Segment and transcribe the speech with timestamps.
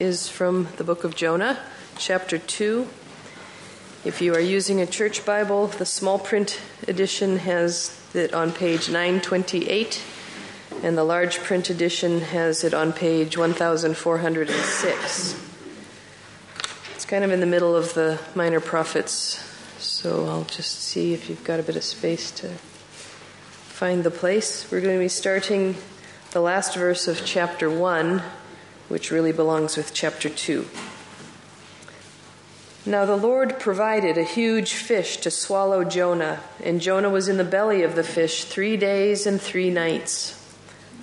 [0.00, 1.58] is from the book of Jonah,
[1.96, 2.86] chapter 2.
[4.04, 8.88] If you are using a church Bible, the small print edition has it on page
[8.88, 10.00] 928,
[10.84, 15.50] and the large print edition has it on page 1406.
[16.94, 19.44] It's kind of in the middle of the minor prophets,
[19.78, 24.70] so I'll just see if you've got a bit of space to find the place.
[24.70, 25.74] We're going to be starting
[26.30, 28.22] the last verse of chapter 1
[28.88, 30.66] which really belongs with chapter 2.
[32.86, 37.44] Now the Lord provided a huge fish to swallow Jonah, and Jonah was in the
[37.44, 40.34] belly of the fish three days and three nights.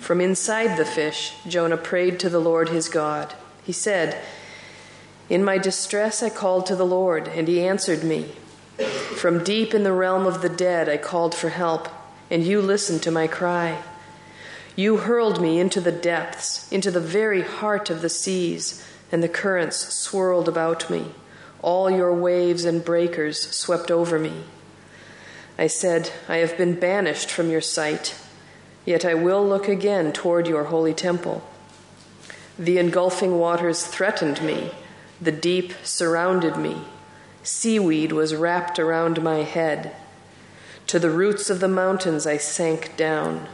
[0.00, 3.34] From inside the fish, Jonah prayed to the Lord his God.
[3.62, 4.20] He said,
[5.28, 8.32] In my distress I called to the Lord, and he answered me.
[9.16, 11.88] From deep in the realm of the dead I called for help,
[12.30, 13.82] and you listened to my cry.
[14.76, 19.28] You hurled me into the depths, into the very heart of the seas, and the
[19.28, 21.12] currents swirled about me.
[21.62, 24.44] All your waves and breakers swept over me.
[25.58, 28.14] I said, I have been banished from your sight,
[28.84, 31.42] yet I will look again toward your holy temple.
[32.58, 34.72] The engulfing waters threatened me,
[35.20, 36.82] the deep surrounded me.
[37.42, 39.96] Seaweed was wrapped around my head.
[40.88, 43.48] To the roots of the mountains I sank down.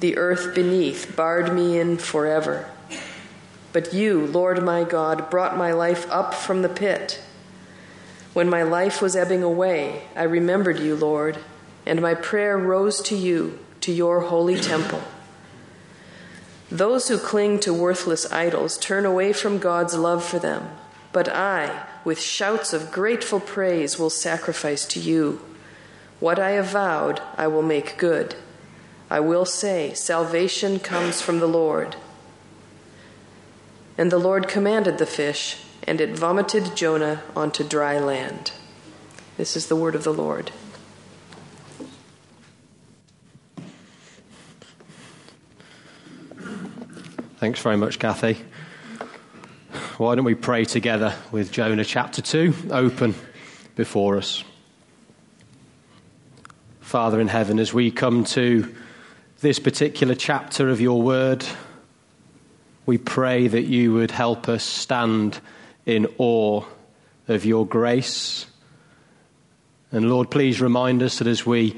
[0.00, 2.70] The earth beneath barred me in forever.
[3.72, 7.22] But you, Lord my God, brought my life up from the pit.
[8.32, 11.38] When my life was ebbing away, I remembered you, Lord,
[11.86, 15.02] and my prayer rose to you, to your holy temple.
[16.70, 20.68] Those who cling to worthless idols turn away from God's love for them,
[21.12, 25.40] but I, with shouts of grateful praise, will sacrifice to you.
[26.18, 28.34] What I have vowed, I will make good.
[29.08, 31.96] I will say, Salvation comes from the Lord.
[33.96, 38.52] And the Lord commanded the fish, and it vomited Jonah onto dry land.
[39.36, 40.50] This is the word of the Lord.
[47.38, 48.38] Thanks very much, Kathy.
[49.98, 53.14] Why don't we pray together with Jonah chapter 2 open
[53.76, 54.42] before us?
[56.80, 58.74] Father in heaven, as we come to
[59.40, 61.44] this particular chapter of your word,
[62.86, 65.38] we pray that you would help us stand
[65.84, 66.64] in awe
[67.28, 68.46] of your grace.
[69.92, 71.76] And Lord, please remind us that as we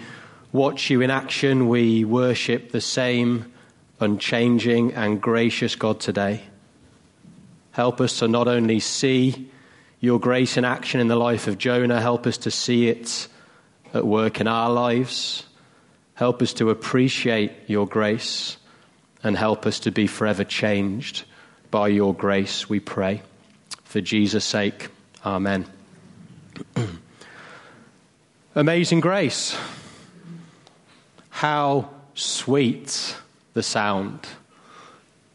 [0.52, 3.52] watch you in action, we worship the same
[3.98, 6.42] unchanging and gracious God today.
[7.72, 9.50] Help us to not only see
[9.98, 13.26] your grace in action in the life of Jonah, help us to see it
[13.92, 15.47] at work in our lives.
[16.18, 18.56] Help us to appreciate your grace
[19.22, 21.22] and help us to be forever changed
[21.70, 23.22] by your grace, we pray.
[23.84, 24.88] For Jesus' sake,
[25.24, 25.64] amen.
[28.56, 29.56] Amazing grace.
[31.30, 33.14] How sweet
[33.54, 34.26] the sound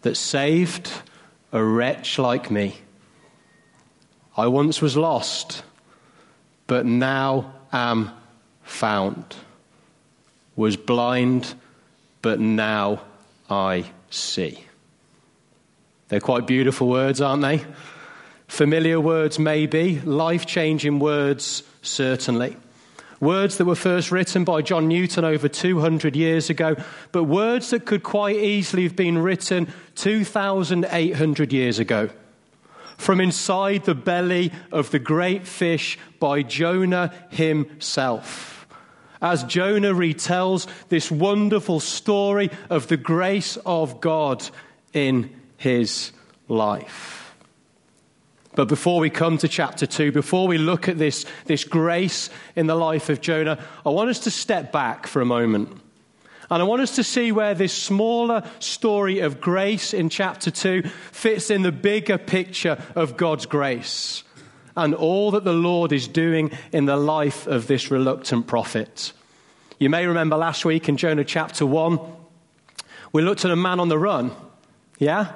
[0.02, 0.92] that saved
[1.54, 2.76] a wretch like me.
[4.36, 5.64] I once was lost,
[6.68, 8.12] but now am
[8.64, 9.34] found
[10.56, 11.56] was blind,
[12.22, 13.02] but now
[13.50, 14.64] I see.
[16.10, 17.66] They're quite beautiful words, aren't they?
[18.48, 20.00] Familiar words, maybe.
[20.02, 22.56] Life changing words, certainly.
[23.20, 26.76] Words that were first written by John Newton over 200 years ago,
[27.12, 32.10] but words that could quite easily have been written 2,800 years ago.
[32.98, 38.53] From inside the belly of the great fish by Jonah himself
[39.24, 44.48] as Jonah retells this wonderful story of the grace of God
[44.92, 46.12] in his
[46.50, 47.34] life.
[48.56, 52.68] But before we come to chapter 2, before we look at this, this grace in
[52.68, 55.82] the life of Jonah, I want us to step back for a moment.
[56.52, 60.84] And I want us to see where this smaller story of grace in chapter 2
[61.12, 64.24] fits in the bigger picture of God's grace
[64.76, 69.14] and all that the Lord is doing in the life of this reluctant prophet.
[69.84, 72.00] You may remember last week in Jonah chapter 1,
[73.12, 74.32] we looked at a man on the run.
[74.98, 75.34] Yeah?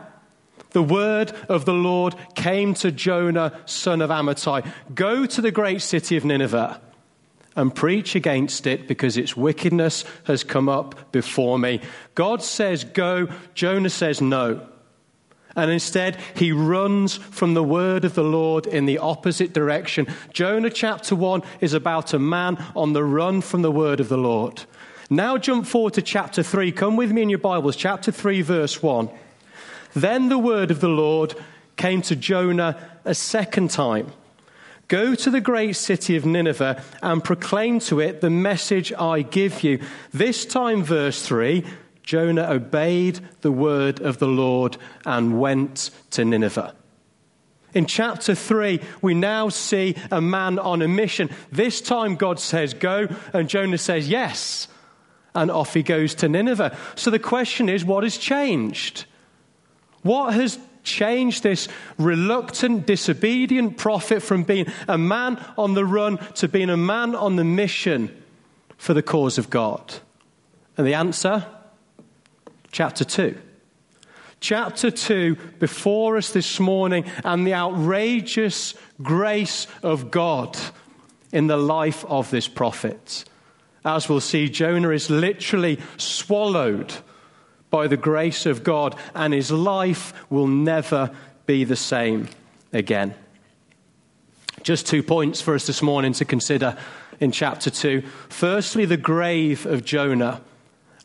[0.69, 4.65] The word of the Lord came to Jonah, son of Amittai
[4.95, 6.79] Go to the great city of Nineveh
[7.57, 11.81] and preach against it because its wickedness has come up before me.
[12.15, 14.65] God says go, Jonah says no
[15.57, 20.07] and instead he runs from the word of the Lord in the opposite direction.
[20.31, 24.17] Jonah chapter 1 is about a man on the run from the word of the
[24.17, 24.63] Lord.
[25.09, 26.71] Now jump forward to chapter 3.
[26.71, 29.09] Come with me in your Bibles, chapter 3, verse 1.
[29.93, 31.35] Then the word of the Lord
[31.75, 34.13] came to Jonah a second time
[34.87, 39.61] Go to the great city of Nineveh and proclaim to it the message I give
[39.61, 39.81] you.
[40.13, 41.65] This time, verse 3,
[42.07, 46.73] Jonah obeyed the word of the Lord and went to Nineveh.
[47.73, 51.29] In chapter 3, we now see a man on a mission.
[51.51, 54.69] This time, God says, Go, and Jonah says, Yes.
[55.35, 56.77] And off he goes to Nineveh.
[56.95, 59.03] So the question is, what has changed?
[60.01, 61.67] What has changed this
[61.97, 67.35] reluctant, disobedient prophet from being a man on the run to being a man on
[67.35, 68.23] the mission
[68.77, 69.95] for the cause of God?
[70.77, 71.45] And the answer?
[72.77, 73.35] Chapter 2.
[74.39, 80.55] Chapter 2 before us this morning, and the outrageous grace of God
[81.31, 83.25] in the life of this prophet.
[83.83, 86.93] As we'll see, Jonah is literally swallowed
[87.71, 91.09] by the grace of God, and his life will never
[91.47, 92.29] be the same
[92.73, 93.15] again.
[94.61, 96.77] Just two points for us this morning to consider
[97.19, 98.03] in chapter 2.
[98.29, 100.41] Firstly, the grave of Jonah.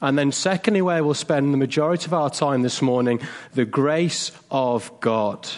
[0.03, 3.21] And then, secondly, where we'll spend the majority of our time this morning,
[3.55, 5.49] the grace of God.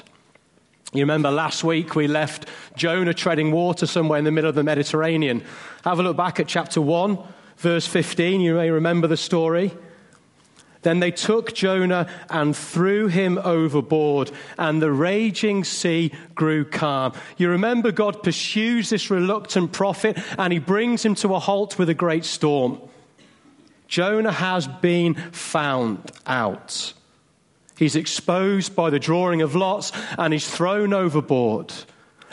[0.93, 2.47] You remember last week we left
[2.77, 5.43] Jonah treading water somewhere in the middle of the Mediterranean.
[5.83, 7.19] Have a look back at chapter 1,
[7.57, 8.43] verse 15.
[8.43, 9.73] You may remember the story.
[10.83, 17.15] Then they took Jonah and threw him overboard, and the raging sea grew calm.
[17.39, 21.89] You remember God pursues this reluctant prophet and he brings him to a halt with
[21.89, 22.79] a great storm.
[23.95, 26.95] Jonah has been found out.
[27.79, 31.73] He's exposed by the drawing of lots and he's thrown overboard.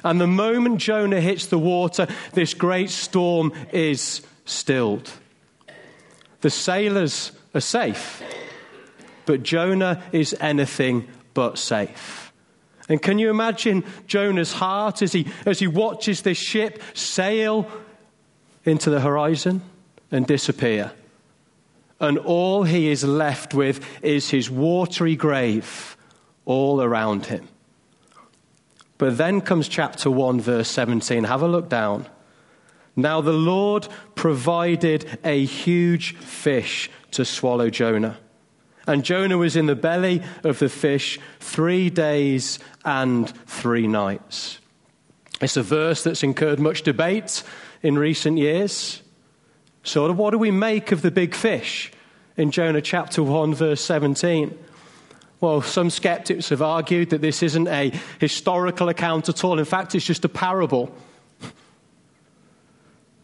[0.04, 5.12] And the moment Jonah hits the water, this great storm is stilled.
[6.40, 8.24] The sailors are safe.
[9.28, 12.34] But Jonah is anything but safe.
[12.90, 17.70] And can you imagine Jonah's heart as he, as he watches this ship sail
[18.66, 19.62] into the horizon
[20.10, 20.94] and disappear?
[22.02, 25.96] And all he is left with is his watery grave
[26.46, 27.48] all around him.
[28.98, 31.24] But then comes chapter 1, verse 17.
[31.26, 32.08] Have a look down.
[32.96, 38.18] Now the Lord provided a huge fish to swallow Jonah.
[38.88, 44.60] And Jonah was in the belly of the fish three days and three nights.
[45.40, 47.44] It's a verse that's incurred much debate
[47.84, 49.02] in recent years.
[49.84, 51.92] Sort of, what do we make of the big fish
[52.38, 54.58] in Jonah chapter 1, verse 17?
[55.40, 59.58] Well, some skeptics have argued that this isn't a historical account at all.
[59.58, 60.94] In fact, it's just a parable.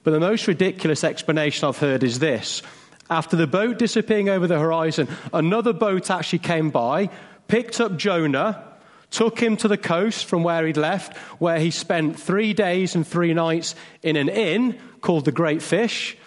[0.04, 2.63] But the most ridiculous explanation I've heard is this
[3.10, 7.10] after the boat disappearing over the horizon, another boat actually came by,
[7.48, 8.63] picked up Jonah,
[9.12, 13.07] took him to the coast from where he'd left, where he spent three days and
[13.07, 16.18] three nights in an inn called the Great Fish,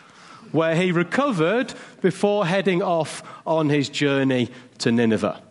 [0.52, 5.42] where he recovered before heading off on his journey to Nineveh.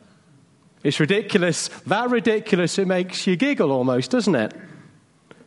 [0.83, 1.67] It's ridiculous.
[1.87, 4.53] That ridiculous, it makes you giggle almost, doesn't it?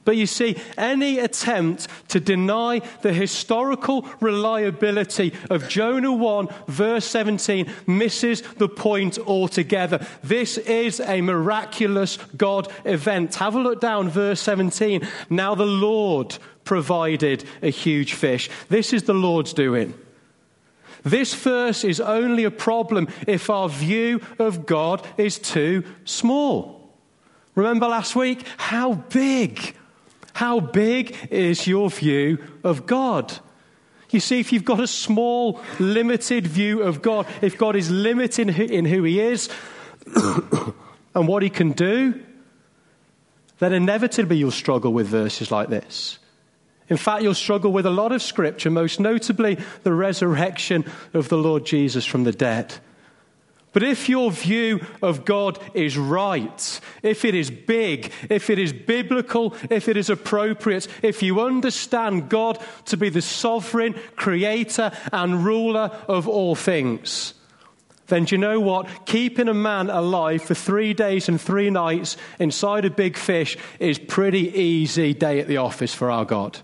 [0.05, 7.71] But you see, any attempt to deny the historical reliability of Jonah 1, verse 17,
[7.87, 10.05] misses the point altogether.
[10.25, 13.37] This is a miraculous God event.
[13.37, 15.07] Have a look down, verse 17.
[15.31, 18.49] Now the Lord provided a huge fish.
[18.69, 19.95] This is the Lord's doing.
[21.03, 26.81] This verse is only a problem if our view of God is too small.
[27.55, 28.45] Remember last week?
[28.57, 29.75] How big
[30.35, 33.33] how big is your view of God?
[34.11, 38.49] You see, if you've got a small, limited view of God, if God is limited
[38.49, 39.49] in who He is
[41.15, 42.23] and what He can do,
[43.59, 46.19] then inevitably you'll struggle with verses like this.
[46.89, 50.85] In fact, you'll struggle with a lot of scripture, most notably the resurrection
[51.15, 52.75] of the Lord Jesus from the dead.
[53.73, 58.73] But if your view of God is right, if it is big, if it is
[58.73, 65.45] biblical, if it is appropriate, if you understand God to be the sovereign creator and
[65.45, 67.33] ruler of all things,
[68.09, 69.07] then do you know what?
[69.07, 73.99] Keeping a man alive for three days and three nights inside a big fish is
[73.99, 76.59] pretty easy day at the office for our God.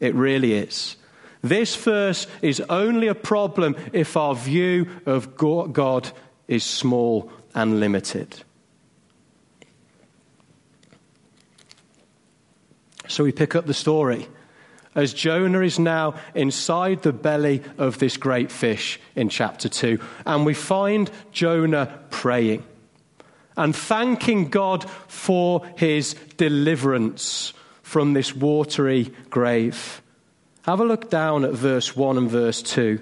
[0.00, 0.96] It really is.
[1.42, 6.10] This verse is only a problem if our view of God
[6.48, 8.42] is small and limited.
[13.08, 14.26] So we pick up the story
[14.94, 19.98] as Jonah is now inside the belly of this great fish in chapter 2.
[20.24, 22.64] And we find Jonah praying.
[23.56, 27.52] and thanking God for his deliverance
[27.86, 30.02] from this watery grave.
[30.62, 32.98] Have a look down at verse 1 and verse 2.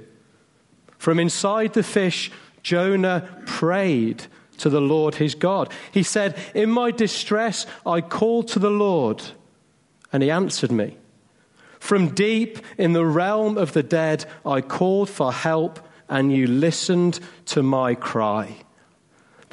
[0.99, 2.31] From inside the fish,
[2.63, 4.27] Jonah prayed
[4.59, 5.73] to the Lord his God.
[5.91, 9.23] He said, In my distress, I called to the Lord,
[10.13, 10.99] and he answered me.
[11.81, 17.21] From deep in the realm of the dead, I called for help, and you listened
[17.47, 18.57] to my cry.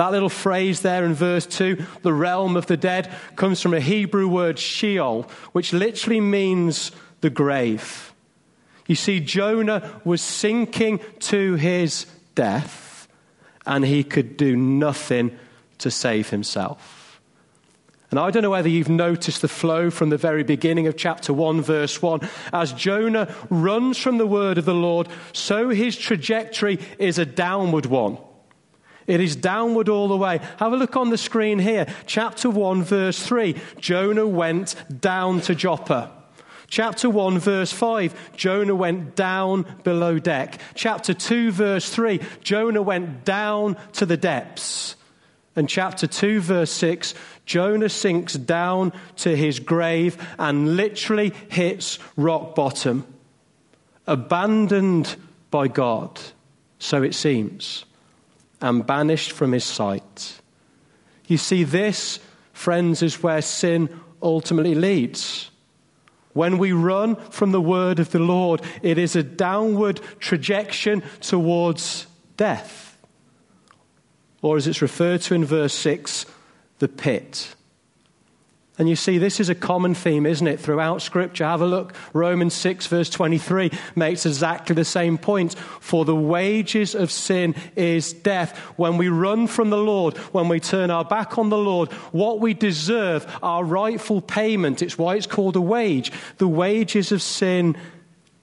[0.02, 3.80] That little phrase there in verse 2, the realm of the dead, comes from a
[3.80, 8.12] Hebrew word, Sheol, which literally means the grave.
[8.88, 13.08] You see, Jonah was sinking to his death,
[13.68, 15.38] and he could do nothing
[15.78, 17.22] to save himself.
[18.10, 21.32] And I don't know whether you've noticed the flow from the very beginning of chapter
[21.32, 22.28] 1, verse 1.
[22.52, 27.86] As Jonah runs from the word of the Lord, so his trajectory is a downward
[27.86, 28.18] one.
[29.12, 30.40] It is downward all the way.
[30.56, 31.86] Have a look on the screen here.
[32.06, 33.58] Chapter 1, verse 3.
[33.78, 36.12] Jonah went down to Joppa.
[36.70, 40.62] Chapter 1, verse 5, Jonah went down below deck.
[40.76, 44.96] Chapter 2, verse 3, Jonah went down to the depths.
[45.58, 47.14] And chapter 2, verse 6,
[47.46, 53.06] Jonah sinks down to his grave and literally hits rock bottom.
[54.08, 55.18] Abandoned
[55.50, 56.18] by God,
[56.80, 57.84] so it seems
[58.62, 60.40] and banished from his sight.
[61.28, 62.20] You see, this,
[62.54, 63.90] friends, is where sin
[64.22, 65.50] ultimately leads.
[66.34, 72.08] When we run from the word of the Lord, it is a downward trajectory towards
[72.38, 72.98] death.
[74.42, 76.26] Or as it's referred to in verse 6,
[76.80, 77.56] the pit.
[78.78, 81.44] And you see, this is a common theme, isn't it, throughout Scripture?
[81.44, 81.94] Have a look.
[82.14, 85.56] Romans 6, verse 23 makes exactly the same point.
[85.56, 88.58] For the wages of sin is death.
[88.78, 92.40] When we run from the Lord, when we turn our back on the Lord, what
[92.40, 96.12] we deserve, our rightful payment, it's why it's called a wage.
[96.38, 97.76] The wages of sin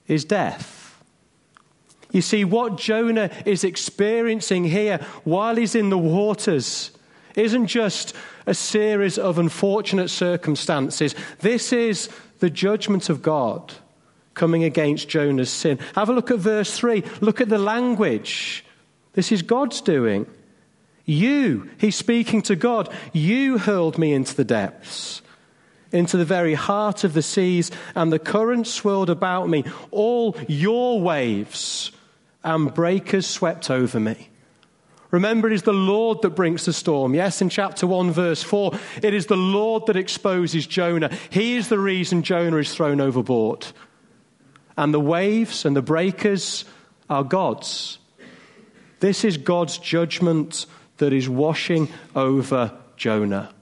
[0.07, 1.03] is death.
[2.11, 6.91] You see, what Jonah is experiencing here while he's in the waters
[7.35, 8.15] isn't just
[8.49, 11.13] a series of unfortunate circumstances.
[11.39, 13.75] This is the judgment of God
[14.33, 15.77] coming against Jonah's sin.
[15.93, 17.03] Have a look at verse 3.
[17.21, 18.65] Look at the language.
[19.13, 20.25] This is God's doing.
[21.05, 25.21] You, he's speaking to God, you hurled me into the depths,
[25.91, 29.63] into the very heart of the seas, and the current swirled about me.
[29.91, 31.91] All your waves
[32.43, 34.29] and breakers swept over me.
[35.11, 37.15] Remember, it is the Lord that brings the storm.
[37.15, 41.09] Yes, in chapter 1, verse 4, it is the Lord that exposes Jonah.
[41.31, 43.67] He is the reason Jonah is thrown overboard.
[44.77, 46.63] And the waves and the breakers
[47.09, 47.97] are God's.
[48.99, 53.53] This is God's judgment that is washing over Jonah.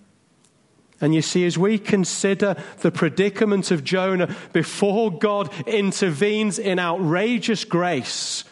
[0.99, 7.63] And you see, as we consider the predicament of Jonah before God intervenes in outrageous
[7.63, 8.43] grace,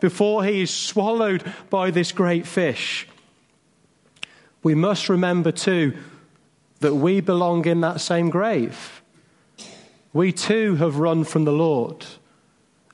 [0.00, 3.06] before he is swallowed by this great fish.
[4.62, 5.96] We must remember too
[6.80, 9.02] that we belong in that same grave.
[10.12, 12.04] We too have run from the Lord,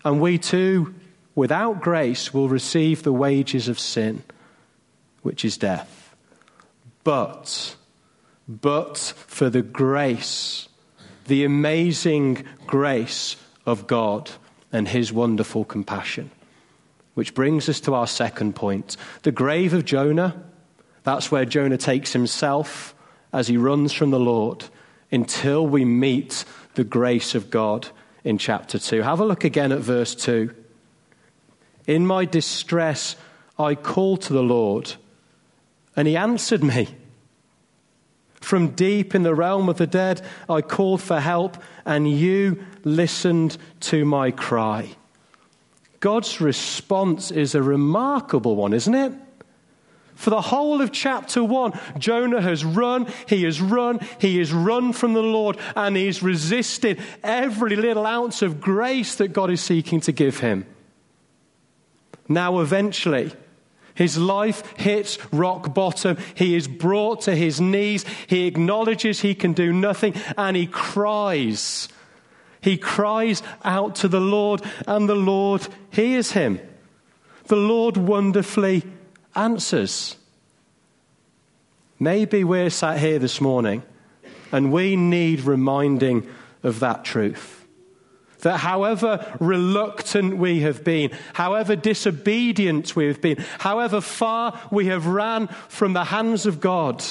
[0.04, 0.94] and we too,
[1.34, 4.22] without grace, will receive the wages of sin,
[5.22, 6.14] which is death.
[7.04, 7.76] But,
[8.46, 10.68] but for the grace,
[11.26, 14.30] the amazing grace of God
[14.72, 16.30] and his wonderful compassion.
[17.16, 18.98] Which brings us to our second point.
[19.22, 20.44] The grave of Jonah,
[21.02, 22.94] that's where Jonah takes himself
[23.32, 24.66] as he runs from the Lord
[25.10, 26.44] until we meet
[26.74, 27.88] the grace of God
[28.22, 29.00] in chapter 2.
[29.00, 30.54] Have a look again at verse 2.
[31.86, 33.16] In my distress,
[33.58, 34.92] I called to the Lord,
[35.96, 36.88] and he answered me.
[38.34, 40.20] From deep in the realm of the dead,
[40.50, 41.56] I called for help,
[41.86, 44.96] and you listened to my cry.
[46.06, 49.12] God's response is a remarkable one, isn't it?
[50.14, 54.92] For the whole of chapter 1, Jonah has run, he has run, he has run
[54.92, 59.98] from the Lord, and he's resisted every little ounce of grace that God is seeking
[60.02, 60.64] to give him.
[62.28, 63.32] Now, eventually,
[63.96, 66.18] his life hits rock bottom.
[66.36, 68.04] He is brought to his knees.
[68.28, 71.88] He acknowledges he can do nothing, and he cries
[72.60, 76.60] he cries out to the Lord, and the Lord hears him.
[77.46, 78.82] The Lord wonderfully
[79.34, 80.16] answers.
[81.98, 83.82] Maybe we're sat here this morning
[84.52, 86.28] and we need reminding
[86.62, 87.56] of that truth
[88.40, 95.06] that however reluctant we have been, however disobedient we have been, however far we have
[95.06, 97.02] ran from the hands of God,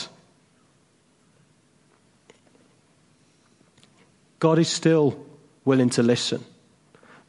[4.39, 5.24] God is still
[5.65, 6.43] willing to listen.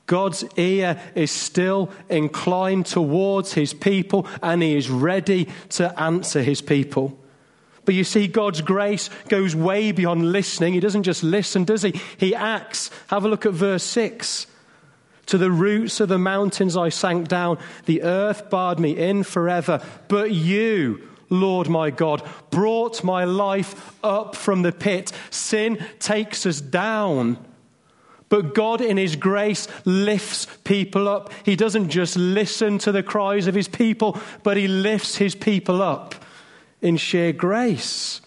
[0.07, 6.62] God's ear is still inclined towards his people and he is ready to answer his
[6.62, 7.19] people.
[7.85, 10.75] But you see, God's grace goes way beyond listening.
[10.75, 12.00] He doesn't just listen, does he?
[12.19, 12.90] He acts.
[13.09, 14.47] Have a look at verse 6.
[15.26, 19.85] To the roots of the mountains I sank down, the earth barred me in forever.
[20.09, 25.12] But you, Lord my God, brought my life up from the pit.
[25.31, 27.45] Sin takes us down.
[28.28, 31.33] But God, in His grace, lifts people up.
[31.45, 35.80] He doesn't just listen to the cries of His people, but He lifts His people
[35.80, 36.14] up
[36.80, 38.21] in sheer grace.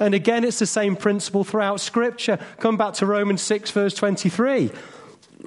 [0.00, 2.38] And again, it's the same principle throughout Scripture.
[2.58, 4.70] Come back to Romans 6, verse 23.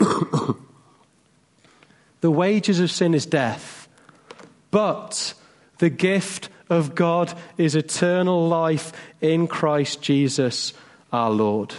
[2.21, 3.87] the wages of sin is death,
[4.71, 5.33] but
[5.79, 10.73] the gift of God is eternal life in Christ Jesus
[11.11, 11.73] our Lord.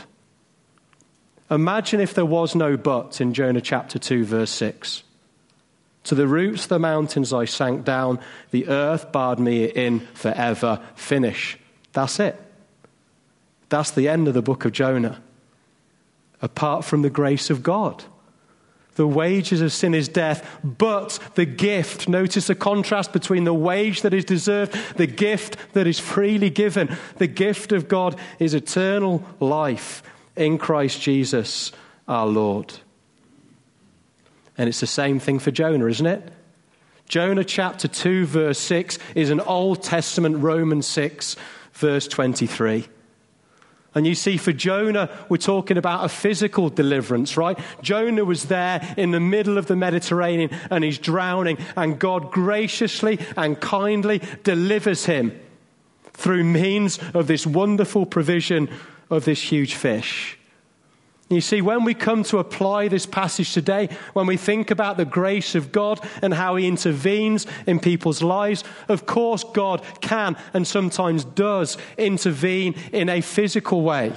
[1.50, 5.05] Imagine if there was no but in Jonah chapter 2, verse 6.
[6.05, 10.81] To the roots of the mountains I sank down, the earth barred me in forever.
[10.95, 11.59] Finish.
[11.93, 12.41] That's it.
[13.69, 15.21] That's the end of the book of Jonah.
[16.43, 18.05] Apart from the grace of God.
[18.97, 24.03] The wages of sin is death, but the gift, notice the contrast between the wage
[24.03, 26.97] that is deserved, the gift that is freely given.
[27.17, 30.03] The gift of God is eternal life
[30.37, 31.73] in Christ Jesus
[32.07, 32.75] our Lord.
[34.59, 36.33] And it's the same thing for Jonah, isn't it?
[37.09, 41.37] Jonah chapter 2, verse 6 is an Old Testament Romans 6,
[41.73, 42.87] verse 23.
[43.95, 47.59] And you see, for Jonah, we're talking about a physical deliverance, right?
[47.81, 53.19] Jonah was there in the middle of the Mediterranean and he's drowning, and God graciously
[53.37, 55.38] and kindly delivers him
[56.12, 58.69] through means of this wonderful provision
[59.10, 60.38] of this huge fish.
[61.28, 65.04] You see, when we come to apply this passage today, when we think about the
[65.04, 70.64] grace of God and how He intervenes in people's lives, of course, God can and
[70.64, 74.12] sometimes does intervene in a physical way.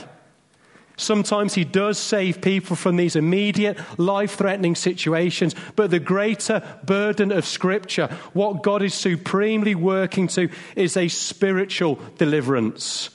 [0.98, 7.32] Sometimes He does save people from these immediate, life threatening situations, but the greater burden
[7.32, 13.10] of Scripture, what God is supremely working to, is a spiritual deliverance.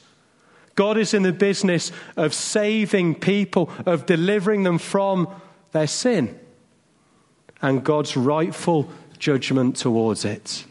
[0.75, 5.29] God is in the business of saving people, of delivering them from
[5.73, 6.39] their sin
[7.63, 10.65] and God's rightful judgment towards it.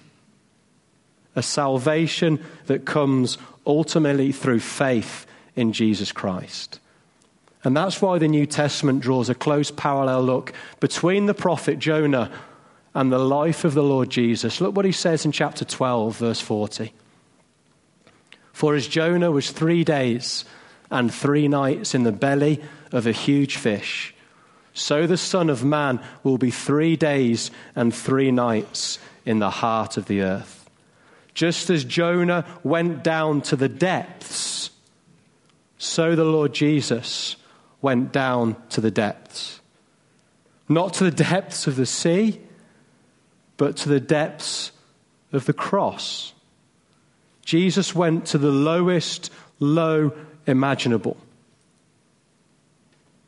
[1.36, 6.80] A salvation that comes ultimately through faith in Jesus Christ.
[7.64, 12.30] And that's why the New Testament draws a close parallel look between the prophet Jonah
[12.94, 14.62] and the life of the Lord Jesus.
[14.62, 16.94] Look what he says in chapter 12, verse 40.
[18.54, 20.46] For as Jonah was three days
[20.90, 22.62] and three nights in the belly
[22.92, 24.14] of a huge fish,
[24.74, 29.98] so the Son of Man will be three days and three nights in the heart
[29.98, 30.70] of the earth.
[31.34, 34.70] Just as Jonah went down to the depths,
[35.78, 37.36] so the Lord Jesus
[37.82, 39.62] went down to the depths.
[40.70, 42.40] Not to the depths of the sea,
[43.58, 44.72] but to the depths
[45.32, 46.34] of the cross.
[47.44, 50.14] Jesus went to the lowest low
[50.48, 51.18] imaginable.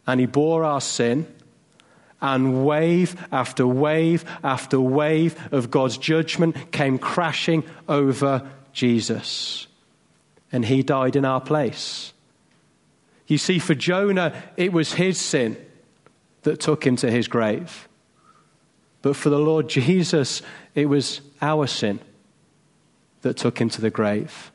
[0.08, 1.28] And he bore our sin,
[2.21, 9.67] and wave after wave after wave of God's judgment came crashing over Jesus.
[10.51, 12.13] And he died in our place.
[13.28, 15.58] You see, for Jonah, it was his sin
[16.43, 17.88] that took him to his grave.
[19.01, 20.41] But for the Lord Jesus,
[20.73, 21.99] it was our sin
[23.25, 24.51] that took him to the grave.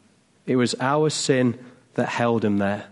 [0.47, 1.59] It was our sin
[1.95, 2.87] that held him there.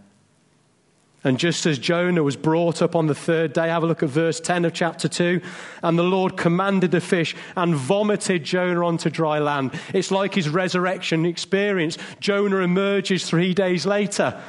[1.23, 4.09] And just as Jonah was brought up on the third day, have a look at
[4.09, 5.41] verse 10 of chapter 2.
[5.85, 9.71] And the Lord commanded the fish and vomited Jonah onto dry land.
[9.95, 11.97] It's like his resurrection experience.
[12.19, 14.41] Jonah emerges three days later.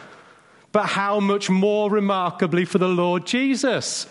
[0.71, 4.07] But how much more remarkably for the Lord Jesus?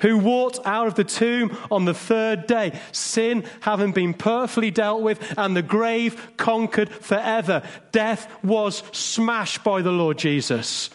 [0.00, 5.02] Who walked out of the tomb on the third day, sin having been perfectly dealt
[5.02, 7.62] with and the grave conquered forever.
[7.92, 10.90] Death was smashed by the Lord Jesus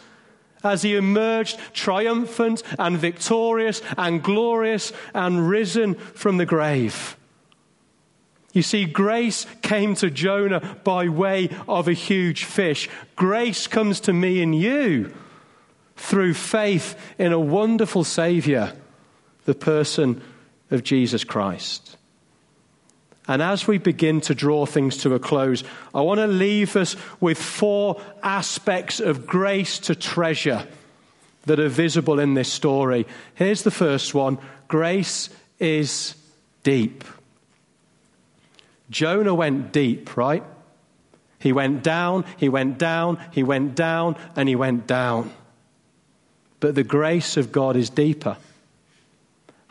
[0.63, 7.15] as he emerged triumphant and victorious and glorious and risen from the grave.
[8.51, 12.89] You see, grace came to Jonah by way of a huge fish.
[13.15, 15.13] Grace comes to me and you
[15.97, 18.73] through faith in a wonderful Savior,
[19.45, 20.21] the person
[20.71, 21.97] of Jesus Christ.
[23.27, 26.95] And as we begin to draw things to a close, I want to leave us
[27.19, 30.67] with four aspects of grace to treasure
[31.45, 33.07] that are visible in this story.
[33.33, 35.29] Here's the first one grace
[35.59, 36.15] is
[36.63, 37.03] deep.
[38.89, 40.43] Jonah went deep, right?
[41.39, 45.31] He went down, he went down, he went down, and he went down.
[46.59, 48.37] But the grace of God is deeper.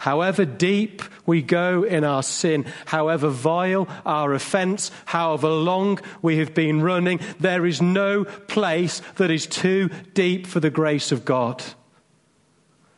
[0.04, 6.52] However deep we go in our sin, however vile our offense, however long we have
[6.52, 11.64] been running, there is no place that is too deep for the grace of God.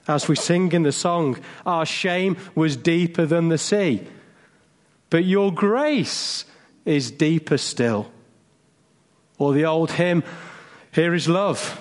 [0.09, 4.05] As we sing in the song, our shame was deeper than the sea,
[5.09, 6.45] but your grace
[6.85, 8.11] is deeper still.
[9.39, 10.25] Or the old hymn,
[10.91, 11.81] Here is love,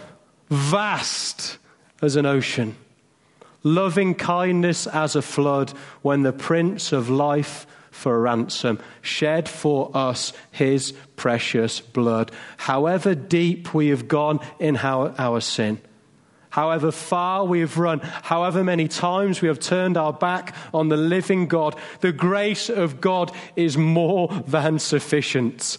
[0.51, 1.57] vast
[1.99, 2.75] as an ocean
[3.65, 10.33] loving kindness as a flood, when the Prince of Life for ransom shed for us
[10.51, 12.31] his precious blood.
[12.57, 15.79] However deep we have gone in our, our sin,
[16.49, 20.97] however far we have run, however many times we have turned our back on the
[20.97, 25.77] living God, the grace of God is more than sufficient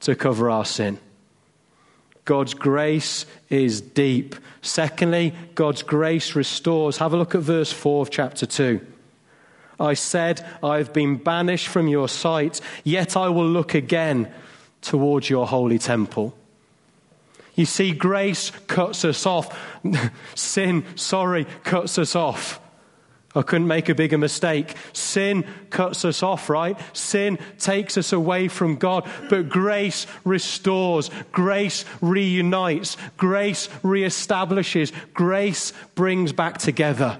[0.00, 0.98] to cover our sin.
[2.24, 4.34] God's grace is deep.
[4.62, 6.98] Secondly, God's grace restores.
[6.98, 8.80] Have a look at verse 4 of chapter 2.
[9.78, 14.32] I said, I have been banished from your sight, yet I will look again
[14.80, 16.34] towards your holy temple.
[17.54, 19.56] You see, grace cuts us off.
[20.34, 22.60] Sin, sorry, cuts us off.
[23.34, 24.76] I couldn't make a bigger mistake.
[24.92, 26.78] Sin cuts us off, right?
[26.92, 36.32] Sin takes us away from God, but grace restores, grace reunites, grace reestablishes, grace brings
[36.32, 37.18] back together.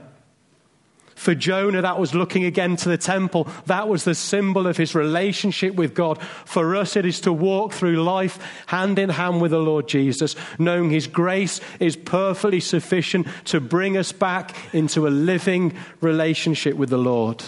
[1.25, 3.49] For Jonah, that was looking again to the temple.
[3.65, 6.21] That was the symbol of his relationship with God.
[6.45, 10.37] For us, it is to walk through life hand in hand with the Lord Jesus,
[10.59, 16.91] knowing his grace is perfectly sufficient to bring us back into a living relationship with
[16.91, 17.43] the Lord.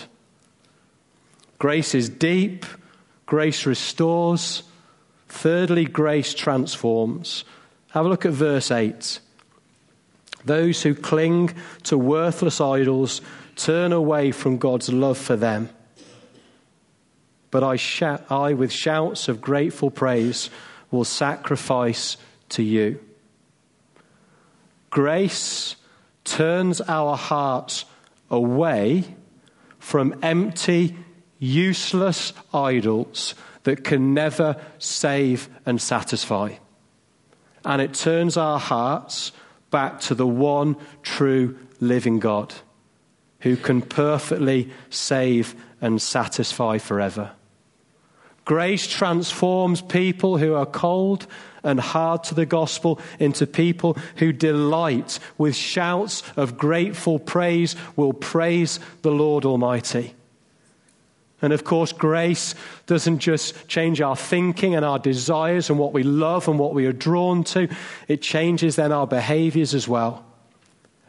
[1.59, 2.65] Grace is deep,
[3.27, 4.63] grace restores.
[5.29, 7.45] Thirdly, grace transforms.
[7.91, 9.21] Have a look at verse 8.
[10.47, 13.21] Those who cling to worthless idols
[13.57, 15.69] turn away from God's love for them.
[17.51, 17.79] But I,
[18.31, 20.49] I, with shouts of grateful praise,
[20.91, 22.17] will sacrifice
[22.51, 23.01] to you.
[24.91, 25.77] Grace
[26.25, 27.85] turns our hearts
[28.31, 29.05] away
[29.79, 30.97] from empty,
[31.39, 36.55] useless idols that can never save and satisfy.
[37.65, 39.33] And it turns our hearts
[39.77, 42.55] back to the one true living God
[43.41, 47.33] who can perfectly save and satisfy forever.
[48.47, 51.27] Grace transforms people who are cold
[51.63, 58.15] and hard to the gospel into people who delight with shouts of grateful praise, will
[58.15, 60.15] praise the Lord Almighty.
[61.43, 62.55] And of course, grace
[62.87, 66.87] doesn't just change our thinking and our desires and what we love and what we
[66.87, 67.69] are drawn to,
[68.09, 70.25] it changes then our behaviors as well.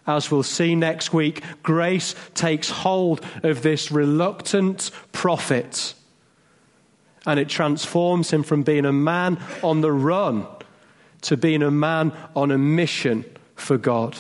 [0.06, 5.94] As we'll see next week, grace takes hold of this reluctant prophet
[7.26, 10.48] and it transforms him from being a man on the run
[11.22, 14.16] to being a man on a mission for God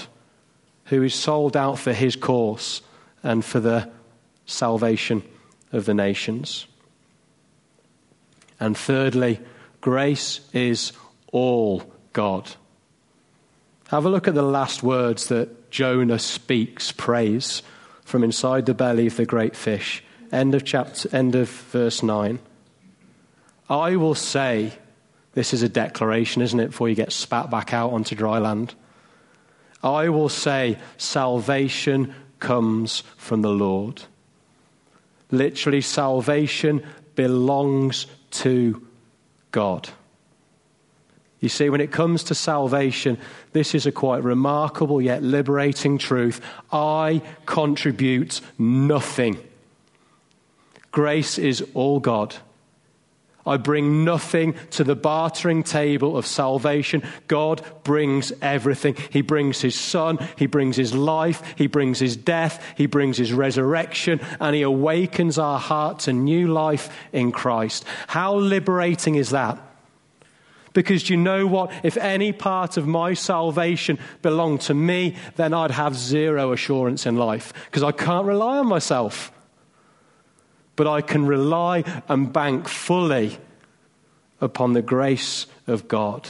[0.85, 2.81] who is sold out for his cause
[3.23, 3.89] and for the
[4.45, 5.23] salvation
[5.71, 6.67] of the nations.
[8.59, 9.39] And thirdly,
[9.81, 10.93] grace is
[11.31, 12.55] all God.
[13.89, 17.61] Have a look at the last words that Jonah speaks, praise
[18.03, 20.03] from inside the belly of the great fish.
[20.31, 22.39] End of chapter, end of verse 9.
[23.69, 24.73] I will say,
[25.33, 28.75] this is a declaration, isn't it, before you get spat back out onto dry land.
[29.83, 34.03] I will say, salvation comes from the Lord.
[35.31, 36.85] Literally, salvation
[37.15, 38.85] belongs to
[39.51, 39.89] God.
[41.39, 43.17] You see, when it comes to salvation,
[43.53, 46.41] this is a quite remarkable yet liberating truth.
[46.71, 49.37] I contribute nothing.
[50.91, 52.35] Grace is all God.
[53.47, 57.03] I bring nothing to the bartering table of salvation.
[57.27, 58.95] God brings everything.
[59.09, 63.31] He brings His Son, He brings His life, He brings His death, He brings His
[63.33, 67.85] resurrection, and He awakens our heart to new life in Christ.
[68.07, 69.59] How liberating is that?
[70.73, 71.71] Because you know what?
[71.83, 77.15] If any part of my salvation belonged to me, then I'd have zero assurance in
[77.15, 79.31] life because I can't rely on myself.
[80.77, 83.37] But I can rely and bank fully
[84.39, 86.29] upon the grace of God.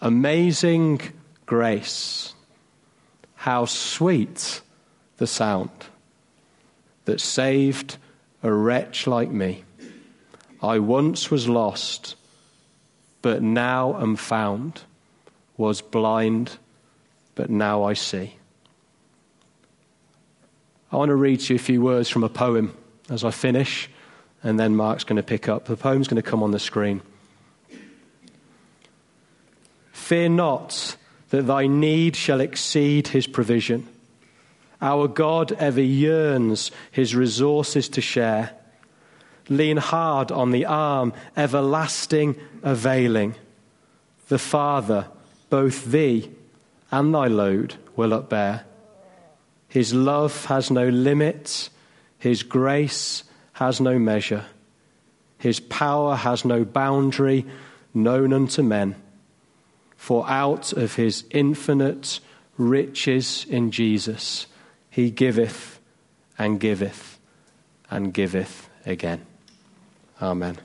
[0.00, 1.00] Amazing
[1.46, 2.34] grace.
[3.36, 4.60] How sweet
[5.18, 5.70] the sound
[7.04, 7.98] that saved
[8.42, 9.62] a wretch like me.
[10.60, 12.16] I once was lost
[13.22, 14.82] but now am found,
[15.56, 16.58] was blind,
[17.36, 18.34] but now I see.
[20.92, 22.76] I want to read to you a few words from a poem
[23.08, 23.88] as I finish,
[24.42, 25.64] and then Mark's going to pick up.
[25.64, 27.00] The poem's going to come on the screen.
[29.92, 30.96] Fear not
[31.30, 33.88] that thy need shall exceed his provision.
[34.82, 38.54] Our God ever yearns his resources to share.
[39.48, 43.34] Lean hard on the arm, everlasting, availing.
[44.28, 45.06] The Father,
[45.48, 46.30] both thee
[46.90, 48.64] and thy load, will upbear.
[49.72, 51.70] His love has no limit,
[52.18, 54.44] his grace has no measure,
[55.38, 57.46] his power has no boundary
[57.94, 58.96] known unto men.
[59.96, 62.20] For out of his infinite
[62.58, 64.46] riches in Jesus,
[64.90, 65.80] he giveth
[66.36, 67.18] and giveth
[67.90, 69.24] and giveth again.
[70.20, 70.58] Amen.